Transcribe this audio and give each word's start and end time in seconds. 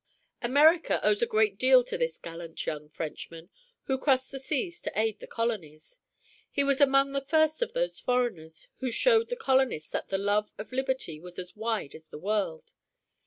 America 0.41 0.99
owes 1.05 1.21
a 1.21 1.27
great 1.27 1.59
deal 1.59 1.83
to 1.83 1.95
this 1.95 2.17
gallant 2.17 2.65
young 2.65 2.89
Frenchman 2.89 3.51
who 3.83 3.99
crossed 3.99 4.31
the 4.31 4.39
seas 4.39 4.81
to 4.81 4.99
aid 4.99 5.19
the 5.19 5.27
colonies. 5.27 5.99
He 6.49 6.63
was 6.63 6.81
among 6.81 7.11
the 7.11 7.21
first 7.21 7.61
of 7.61 7.73
those 7.73 7.99
foreigners 7.99 8.67
who 8.77 8.89
showed 8.89 9.29
the 9.29 9.35
colonists 9.35 9.91
that 9.91 10.07
the 10.07 10.17
love 10.17 10.53
of 10.57 10.71
liberty 10.71 11.19
was 11.19 11.37
as 11.37 11.55
wide 11.55 11.93
as 11.93 12.07
the 12.07 12.17
world. 12.17 12.73